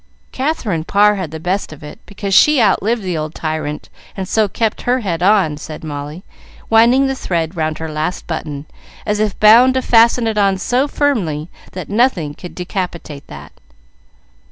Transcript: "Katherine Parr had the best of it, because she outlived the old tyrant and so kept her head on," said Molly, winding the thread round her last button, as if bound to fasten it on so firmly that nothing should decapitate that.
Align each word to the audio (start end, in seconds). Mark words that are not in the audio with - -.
"Katherine 0.31 0.83
Parr 0.83 1.13
had 1.13 1.29
the 1.29 1.39
best 1.39 1.71
of 1.71 1.83
it, 1.83 1.99
because 2.07 2.33
she 2.33 2.59
outlived 2.59 3.03
the 3.03 3.15
old 3.15 3.35
tyrant 3.35 3.87
and 4.17 4.27
so 4.27 4.47
kept 4.47 4.81
her 4.81 5.01
head 5.01 5.21
on," 5.21 5.57
said 5.57 5.83
Molly, 5.83 6.23
winding 6.71 7.05
the 7.05 7.13
thread 7.13 7.55
round 7.55 7.77
her 7.77 7.87
last 7.87 8.25
button, 8.25 8.65
as 9.05 9.19
if 9.19 9.39
bound 9.39 9.75
to 9.75 9.83
fasten 9.83 10.25
it 10.25 10.39
on 10.39 10.57
so 10.57 10.87
firmly 10.87 11.51
that 11.73 11.87
nothing 11.87 12.35
should 12.35 12.55
decapitate 12.55 13.27
that. 13.27 13.51